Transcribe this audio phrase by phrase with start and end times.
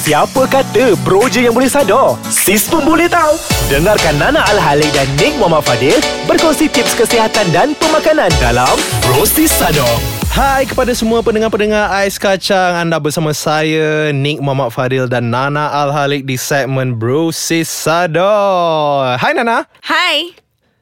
[0.00, 2.16] Siapa kata bro je yang boleh sadar?
[2.24, 3.36] Sis pun boleh tahu.
[3.68, 5.92] Dengarkan Nana Al-Halik dan Nick Muhammad Fadil
[6.24, 9.84] berkongsi tips kesihatan dan pemakanan dalam Bro Sis Sadar.
[10.32, 16.24] Hai kepada semua pendengar-pendengar Ais Kacang Anda bersama saya Nick Muhammad Fadil dan Nana Al-Halik
[16.24, 20.32] di segmen Bro Sis Sadar Hai Nana Hai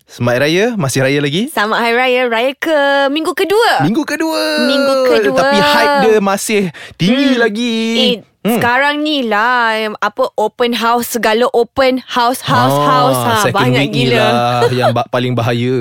[0.04, 2.78] Selamat Raya Masih Raya lagi Selamat Hari Raya Raya ke
[3.08, 5.36] minggu kedua Minggu kedua Minggu kedua.
[5.36, 6.62] Tapi hype dia masih
[6.94, 7.40] tinggi Hmm.
[7.40, 8.14] lagi Eh
[8.50, 13.20] Sekarang ni lah Apa open house Segala open house House Ah, house.
[13.44, 14.16] Ha, Banyak gila.
[14.16, 14.32] lah
[14.80, 15.74] Yang ba- paling bahaya.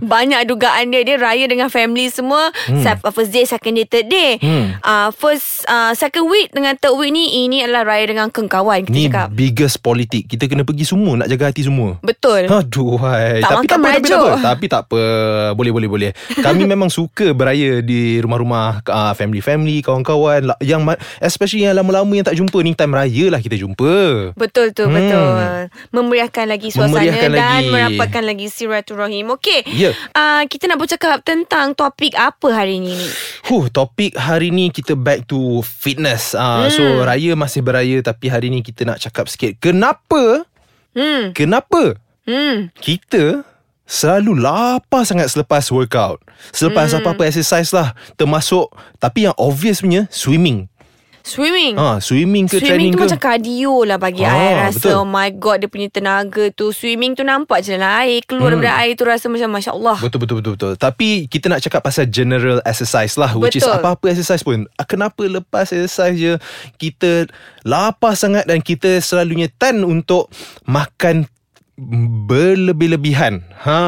[0.00, 1.02] Banyak dugaan dia.
[1.02, 2.50] Dia raya dengan family semua.
[2.64, 2.82] Hmm.
[3.06, 4.38] First day Second day Third day.
[4.38, 4.78] Hmm.
[4.78, 8.90] uh, First uh, Second week Dengan third week ni Ini adalah raya dengan kawan-kawan Kita
[8.90, 9.26] Ni cakap.
[9.30, 10.26] biggest politik.
[10.26, 11.98] Kita kena pergi semua Nak jaga hati semua.
[12.00, 12.46] Betul.
[12.46, 13.40] Aduh hai.
[13.40, 14.32] Tak Tapi tak apa, tapi tak apa.
[14.40, 15.02] Tapi tak apa.
[15.52, 16.10] Boleh boleh boleh.
[16.34, 20.40] Kami memang suka beraya Di rumah-rumah uh, Family-family Kawan-kawan.
[20.46, 23.92] La- Yang Especially yang lama-lama Yang tak jumpa Ni time raya lah kita jumpa
[24.32, 24.96] Betul tu Hmm.
[24.96, 25.44] betul.
[25.90, 27.68] Memeriahkan lagi suasana Memeriahkan dan lagi.
[27.68, 29.26] merapatkan lagi silaturahim.
[29.30, 29.60] Okey.
[29.70, 29.92] Ya.
[30.10, 33.08] Uh, kita nak bercakap tentang topik apa hari ini ni?
[33.44, 36.32] Huh, topik hari ni kita back to fitness.
[36.32, 36.70] Uh, Hmm.
[36.70, 40.48] So raya masih beraya tapi hari ni kita nak cakap sikit kenapa
[40.92, 41.32] Hmm.
[41.32, 42.70] kenapa Hmm.
[42.76, 43.42] kita
[43.84, 46.16] selalu lapar sangat selepas workout.
[46.48, 47.02] Selepas Hmm.
[47.02, 47.92] apa-apa exercise lah.
[48.14, 50.71] Termasuk tapi yang obvious punya swimming.
[51.24, 51.74] Swimming.
[51.74, 53.04] Ha, swimming ke Swimming training tu ke?
[53.04, 54.94] macam cardio lah bagi Ah, I rasa betul.
[54.94, 58.60] Oh my god Dia punya tenaga tu Swimming tu nampak je lah air Keluar Hmm.
[58.60, 60.72] daripada air tu Rasa macam Masya Allah Betul betul betul betul.
[60.74, 63.78] Tapi kita nak cakap pasal general exercise lah which is Betul.
[63.78, 64.66] apa-apa exercise pun.
[64.74, 66.32] Ah, Kenapa lepas exercise je
[66.76, 67.30] kita
[67.62, 70.28] lapar sangat dan kita selalunya tend untuk
[70.64, 71.26] makan
[72.26, 73.42] berlebih-lebihan.
[73.62, 73.78] Ha,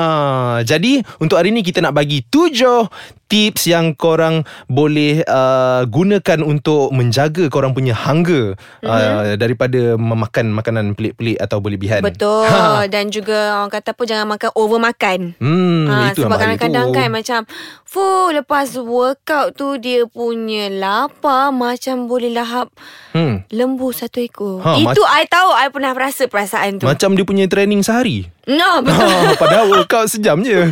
[0.62, 2.86] jadi untuk hari ni kita nak bagi tujuh
[3.24, 8.86] tips yang korang boleh uh, gunakan untuk menjaga korang punya hunger mm-hmm.
[8.86, 12.04] uh, daripada memakan makanan pelik-pelik atau berlebihan.
[12.04, 12.86] Betul Ha.
[12.86, 16.94] Dan juga orang kata apa Jangan makan over makan Hmm, Ha, itu sebab kadang-kadang tu.
[16.94, 17.40] kan macam
[17.84, 22.70] Fuh lepas workout tu Dia punya lapar Macam boleh lahap
[23.14, 23.46] Hmm.
[23.48, 27.46] Lembu satu ekor Ha, Itu I tahu I pernah rasa perasaan tu Macam dia punya
[27.46, 28.26] training sehari.
[28.44, 30.68] No betul Ha, padahal workout sejam je.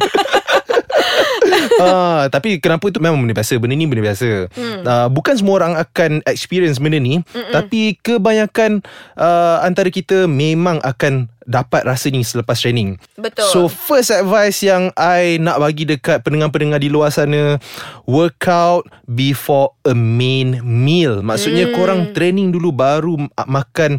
[1.80, 4.80] ha, tapi kenapa tu memang benda biasa Benda ni benda biasa hmm.
[4.84, 7.50] uh, Bukan semua orang akan experience benda ni Mm-mm.
[7.50, 8.84] Tapi kebanyakan
[9.16, 13.48] uh, Antara kita memang akan Dapat rasa ni selepas training Betul.
[13.50, 17.58] So first advice yang I nak bagi dekat pendengar-pendengar di luar sana
[18.06, 21.74] Workout before a main meal Maksudnya Hmm.
[21.74, 23.98] korang training dulu baru uh, makan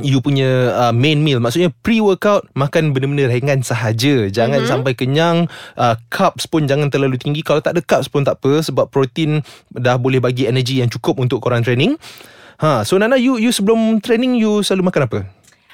[0.00, 1.36] You punya uh, main meal.
[1.36, 4.32] Maksudnya pre-workout Makan benda-benda ringan sahaja.
[4.32, 4.72] Jangan mm-hmm.
[4.72, 5.52] sampai kenyang.
[5.76, 7.44] Uh, Carbs pun jangan terlalu tinggi.
[7.44, 11.20] Kalau tak ada carbs pun tak apa Sebab protein Dah boleh bagi energi yang cukup
[11.20, 12.00] Untuk korang training.
[12.62, 15.18] Ha, so Nana, you you sebelum training you selalu makan apa?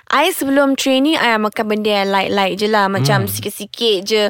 [0.08, 2.88] I sebelum training I makan benda yang light-light je lah.
[2.88, 3.30] Macam hmm.
[3.30, 4.22] sikit-sikit je.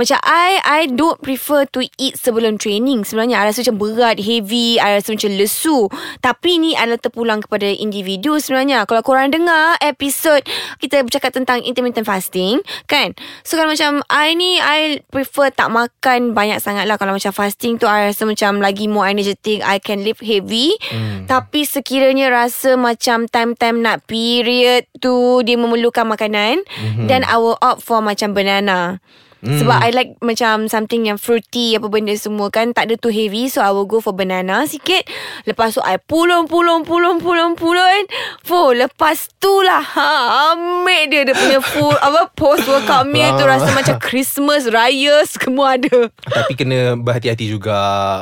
[0.00, 3.04] Macam I I don't prefer to eat sebelum training.
[3.04, 4.80] Sebenarnya I rasa macam berat Heavy.
[4.80, 5.92] I rasa macam lesu.
[6.24, 8.88] Tapi ni adalah terpulang kepada individu sebenarnya.
[8.88, 10.40] Kalau korang dengar episod
[10.80, 13.12] Kita bercakap tentang intermittent fasting Kan?
[13.44, 16.96] So kalau macam I ni I prefer tak makan banyak sangat lah.
[16.96, 19.60] Kalau macam fasting tu I rasa macam lagi more energetic.
[19.60, 20.76] I can lift heavy.
[20.88, 21.28] Hmm.
[21.28, 27.06] Tapi sekiranya rasa macam time-time nak period tu dia memerlukan makanan mm-hmm.
[27.06, 29.00] then I will opt for macam banana.
[29.46, 29.58] Mm.
[29.62, 33.46] Sebab I like macam something yang fruity apa benda semua kan tak ada too heavy
[33.46, 35.06] so I will go for banana sikit.
[35.46, 38.02] Lepas tu I pulung pulung pulung pulung pulung.
[38.42, 40.10] Fuh lepas tu lah ha
[40.52, 45.78] ambil dia dia punya full apa post workout meal tu rasa macam Christmas raya semua
[45.78, 46.10] ada.
[46.26, 47.76] Tapi kena berhati-hati juga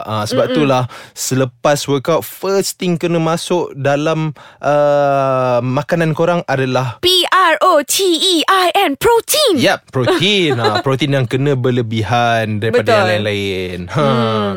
[0.05, 0.55] uh, Sebab Mm-mm.
[0.55, 0.83] itulah
[1.17, 8.03] Selepas workout First thing kena masuk Dalam uh, Makanan korang adalah P R O T
[8.05, 9.57] E I N protein.
[9.57, 12.95] Yap Protein uh, Protein yang kena berlebihan Daripada Betul.
[12.99, 14.05] yang lain-lain ha.
[14.05, 14.55] Hmm.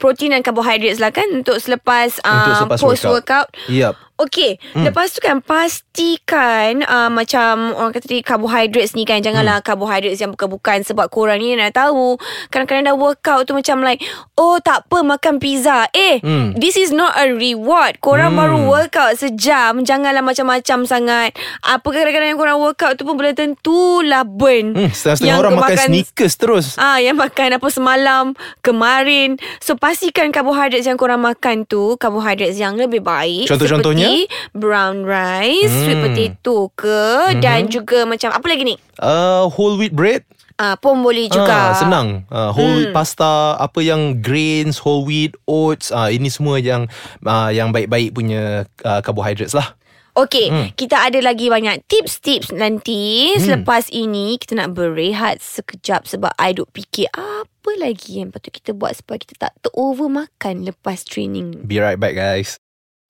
[0.00, 3.48] Protein dan carbohydrates lah kan untuk selepas, Untuk uh, selepas post workout.
[3.70, 3.94] Yap
[4.28, 4.84] Okay hmm.
[4.86, 9.66] Lepas tu kan Pastikan uh, Macam Orang kata tadi Carbohydrates ni kan Janganlah hmm.
[9.66, 12.16] carbohydrates Yang bukan-bukan Sebab korang ni nak tahu
[12.48, 14.02] Kadang-kadang dah workout tu Macam like
[14.36, 16.54] Oh tak apa Makan pizza Eh Hmm.
[16.54, 18.40] This is not a reward Korang Hmm.
[18.40, 21.34] baru workout Sejam Janganlah macam-macam sangat
[21.64, 26.34] Apa kadang-kadang yang korang workout tu pun Belum tentulah burn hmm, Setengah-setengah orang makan sneakers
[26.38, 28.24] terus Ah, yang makan apa semalam,
[28.60, 29.40] kemarin.
[29.58, 33.48] So pastikan karbohidrat yang korang makan tu karbohidrat yang lebih baik.
[33.48, 34.11] Contoh-contohnya?
[34.52, 35.82] Brown rice, Hmm.
[35.84, 37.00] sweet potato ke
[37.32, 37.40] Mhm.
[37.40, 38.74] dan juga macam apa lagi ni?
[38.98, 40.22] uh, Whole wheat bread
[40.62, 41.72] uh, pun boleh juga.
[41.72, 42.22] Ah, senang.
[42.28, 42.94] Ah, whole hmm.
[42.94, 46.86] pasta, apa yang grains, whole wheat, oats, ah, ini semua yang
[47.24, 49.74] ah, yang baik-baik punya ah, carbohydrates lah.
[50.12, 50.68] Okey, hmm.
[50.76, 53.32] kita ada lagi banyak tips-tips nanti.
[53.32, 53.40] Hmm.
[53.40, 58.76] Selepas ini, kita nak berehat sekejap sebab I duk fikir apa lagi yang patut kita
[58.76, 61.64] buat supaya kita tak terover makan lepas training.
[61.64, 62.60] Be right back guys.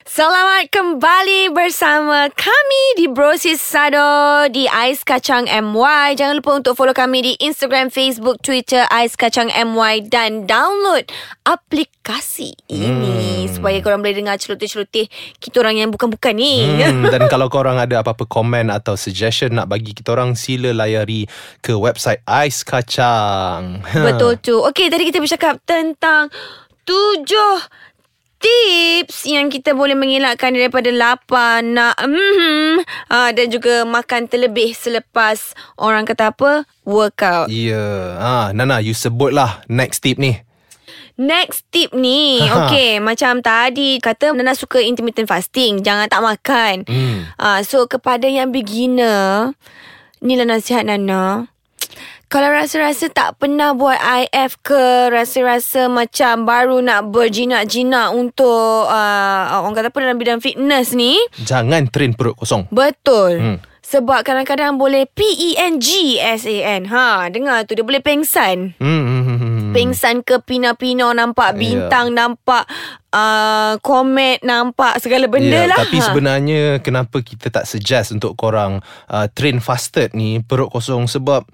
[0.03, 6.19] Selamat kembali bersama kami di Brosis Sado di Ais Kacang MY.
[6.19, 11.07] Jangan lupa untuk follow kami di Instagram, Facebook, Twitter Ais Kacang MY dan download
[11.47, 13.55] aplikasi ini Hmm.
[13.55, 15.07] supaya korang boleh dengar celoteh-celoteh
[15.39, 16.67] kita orang yang bukan-bukan ni.
[16.67, 21.31] Hmm, dan kalau korang ada apa-apa komen atau suggestion nak bagi kita orang sila layari
[21.63, 23.87] ke website Ais Kacang.
[23.87, 24.67] Betul tu.
[24.67, 26.27] Okey, tadi kita bercakap tentang
[26.83, 27.63] tujuh
[28.43, 35.55] tips yang kita boleh mengelakkan daripada lapar, nak mm, uh, dan juga makan terlebih selepas
[35.79, 36.67] orang kata apa?
[36.83, 37.47] Workout.
[37.49, 38.03] Ya, yeah.
[38.19, 40.43] ah, Nana, you sebut lah next tip ni.
[41.15, 42.67] Next tip ni, Ha.
[42.67, 46.75] okay, macam tadi kata Nana suka intermittent fasting, jangan tak makan.
[46.91, 47.31] Hmm.
[47.39, 49.55] Uh, so kepada yang beginner,
[50.19, 51.52] ni lah nasihat Nana.
[52.33, 59.77] Kalau rasa-rasa tak pernah buat IF ke Rasa-rasa macam baru nak berjinak-jinak Untuk uh, Orang
[59.77, 62.65] kata apa dalam bidang fitness ni Jangan train perut kosong.
[62.73, 63.59] Betul Hmm.
[63.83, 69.71] Sebab kadang-kadang boleh P-E-N-G-S-A-N Ha, dengar tu dia boleh pengsan Hmm, hmm, hmm, hmm.
[69.75, 71.59] Pengsan ke pina-pina nampak Ya.
[71.61, 72.65] bintang nampak
[73.13, 75.85] uh, komet nampak segala benda Ya, lah.
[75.85, 78.81] Tapi sebenarnya kenapa kita tak suggest untuk korang
[79.11, 81.45] uh, train fasted ni perut kosong sebab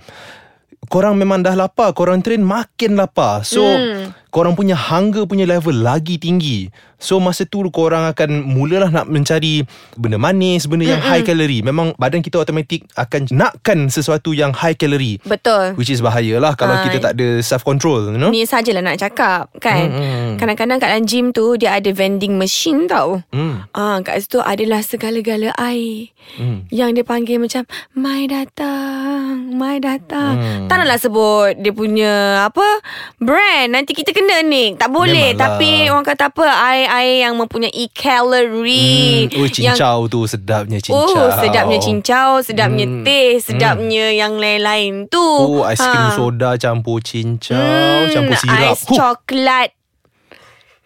[0.87, 3.43] korang memang dah lapar, korang train makin lapar.
[3.43, 4.15] So Hmm.
[4.29, 6.69] Korang punya hunger punya level lagi tinggi.
[6.99, 9.63] So masa tu korang akan mulalah nak mencari
[9.95, 11.63] benda manis, benda yang high calorie.
[11.63, 15.23] Memang badan kita automatik akan nakkan sesuatu yang high calorie.
[15.23, 15.79] Betul.
[15.79, 16.83] Which is bahayalah kalau Ah.
[16.83, 18.35] kita tak ada self control, you know?
[18.35, 19.87] Ni sajalah nak cakap kan.
[19.87, 20.31] Hmm.
[20.37, 23.23] Kadang-kadang kat dalam gym tu dia ada vending machine tau.
[23.31, 23.63] Hmm.
[23.71, 26.11] Ah, kat situ adalah segala-gala air.
[26.35, 26.67] Hmm.
[26.69, 27.65] Yang dia panggil macam
[27.97, 30.69] Mai datang Mai datang Hmm.
[30.69, 32.13] Tak naklah sebut Dia punya
[32.45, 32.85] Apa
[33.17, 35.55] Brand Nanti kita kena ni Tak boleh Memanglah.
[35.55, 38.99] Tapi orang kata apa Air-air yang mempunyai Kalori
[39.29, 39.37] Hmm.
[39.37, 41.07] Oh, yang, cincau tu sedapnya cincau.
[41.15, 43.03] Oh sedapnya cincau Sedapnya Hmm.
[43.03, 46.13] teh Sedapnya yang lain-lain tu Oh, aiskrim Ha.
[46.13, 48.59] soda campur cincau, Hmm, campur sirap.
[48.69, 49.71] Ais coklat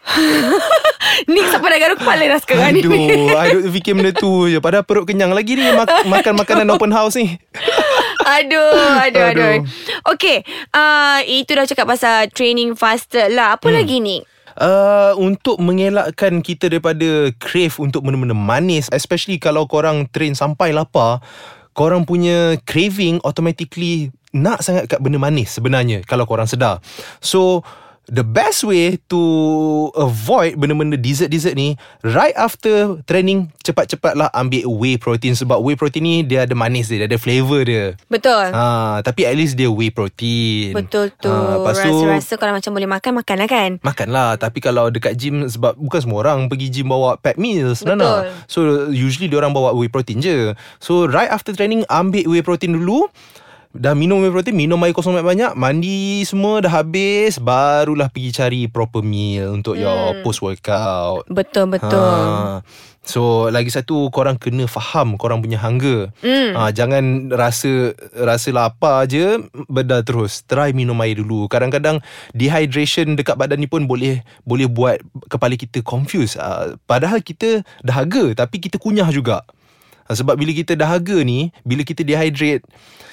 [1.24, 2.98] Ni siapa dah garuk kepala dah sekarang ni Aduh,
[3.32, 4.58] I duk fikir benda tu je.
[4.58, 7.38] Padahal perut kenyang lagi ni mak- makan makanan open house ni.
[8.22, 9.50] Aduh, aduh, aduh.
[9.58, 9.66] Aduh.
[10.14, 13.58] Okay, uh, itu dah cakap pasal training fasted lah.
[13.58, 13.76] Apa hmm.
[13.76, 14.18] lagi ni?
[14.52, 21.24] Uh, untuk mengelakkan kita daripada crave untuk benda-benda manis, especially kalau korang train sampai lapar,
[21.72, 26.80] korang punya craving automatically nak sangat kat benda manis sebenarnya kalau korang sedar.
[27.20, 27.64] So,
[28.10, 29.20] the best way to
[29.94, 36.14] avoid benda-benda dessert-dessert ni, right after training, cepat-cepatlah ambil whey protein sebab whey protein ni
[36.26, 37.94] dia ada manis dia, dia ada flavour dia.
[38.10, 38.50] Betul.
[38.50, 40.74] Ha, tapi at least dia whey protein.
[40.74, 41.30] Betul tu.
[41.30, 43.70] Ha, Rasa-rasa kalau macam boleh makan, makan lah kan?
[43.80, 47.80] Makan lah Tapi kalau dekat gym Sebab bukan semua orang Pergi gym bawa pack meals
[47.82, 47.98] Betul.
[47.98, 52.76] Nana So usually orang bawa whey protein je So right after training Ambil whey protein
[52.76, 53.08] dulu
[53.72, 58.60] Dah minum whey protein Minum air kosong banyak-banyak Mandi semua dah habis Barulah pergi cari
[58.68, 59.88] proper meal Untuk Hmm.
[59.88, 61.96] your post workout Betul, betul.
[61.96, 62.60] Ha.
[63.02, 66.14] So lagi satu korang kena faham korang punya hunger.
[66.22, 66.54] Hmm.
[66.54, 70.46] Ha, jangan rasa rasa lapar je bedal terus.
[70.46, 71.50] Try minum air dulu.
[71.50, 71.98] Kadang-kadang
[72.30, 76.38] dehydration dekat badan ni pun boleh boleh buat kepala kita confused.
[76.38, 79.42] Ha, padahal kita dahaga tapi kita kunyah juga.
[80.14, 82.64] Sebab bila kita dahaga ni, bila kita dehydrate,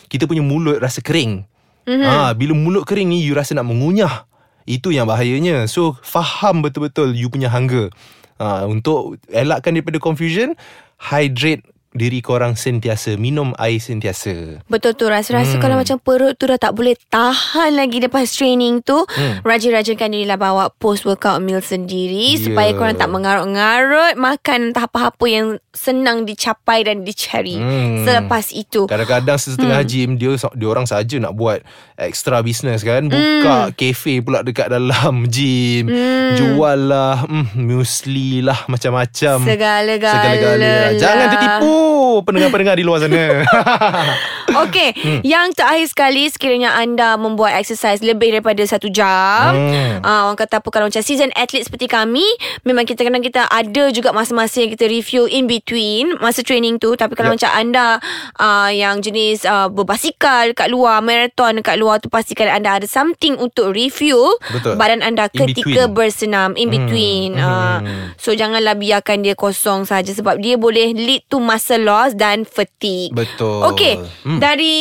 [0.10, 1.46] kita punya mulut rasa kering.
[1.90, 2.06] Mm-hmm.
[2.06, 4.30] Ha, bila mulut kering ni you rasa nak mengunyah.
[4.70, 5.66] Itu yang bahayanya.
[5.66, 7.90] So faham betul-betul you punya hunger.
[8.38, 10.54] Ha, untuk elakkan daripada confusion,
[11.00, 13.16] hydrate diri korang sentiasa.
[13.16, 14.62] Minum air sentiasa.
[14.66, 15.62] Betul tu Rasa-rasa Hmm.
[15.62, 19.42] kalau macam perut tu Dah tak boleh tahan lagi Lepas training tu Hmm.
[19.42, 22.42] Rajin-rajinkan dirilah Bawa post workout meal sendiri Ya.
[22.42, 28.04] Supaya korang tak mengarut-ngarut Makan entah apa-apa Yang senang dicapai Dan dicari Hmm.
[28.04, 29.90] Selepas itu Kadang-kadang setengah hmm.
[29.90, 31.60] gym dia dia orang saja nak buat
[31.96, 36.36] extra business kan buka kafe pula dekat dalam gym Hmm.
[36.36, 41.79] jual lah mm, muesli lah macam-macam Segala-gala segala-gala jangan tertipu
[42.26, 43.44] pendengar-pendengar di luar sana
[44.52, 45.20] Okey, hmm.
[45.22, 50.02] yang terakhir sekali sekiranya anda membuat exercise lebih daripada satu jam, hmm.
[50.02, 52.26] uh, orang kata apa kalau macam season athlete seperti kami,
[52.62, 56.94] memang kita kadang kita ada juga masa-masa yang kita refuel in between masa training tu.
[56.94, 57.36] Tapi kalau Yep.
[57.38, 57.88] macam anda
[58.36, 63.36] uh, yang jenis uh, berbasikal kat luar, marathon kat luar tu pastikan anda ada something
[63.36, 64.74] untuk refuel Betul.
[64.76, 65.94] badan anda In ketika between.
[65.94, 67.36] bersenam in between.
[67.36, 67.46] Hmm.
[67.46, 68.12] Uh, Hmm.
[68.16, 73.14] so janganlah biarkan dia kosong saja sebab dia boleh lead to muscle loss dan fatigue.
[73.14, 73.62] Betul.
[73.68, 74.39] Okey, Hmm.
[74.40, 74.76] Dari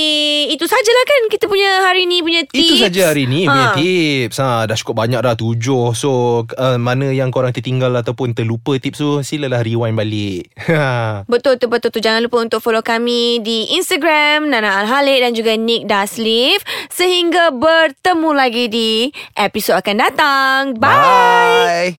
[0.49, 2.57] itu sajalah kan kita punya hari ni punya tips.
[2.57, 3.77] Itu saja hari ni punya Ha.
[3.77, 4.37] tips.
[4.39, 5.93] Ha, dah cukup banyak dah tujuh.
[5.93, 6.11] So
[6.49, 10.55] uh, mana yang korang tertinggal ataupun terlupa tips tu silalah rewind balik.
[11.33, 15.53] Betul tu betul tu jangan lupa untuk follow kami di Instagram Nana Al-Halik dan juga
[15.55, 18.91] Nick Daslif sehingga bertemu lagi di
[19.35, 20.61] episod akan datang.
[20.77, 20.95] Bye.
[20.95, 21.91] Bye.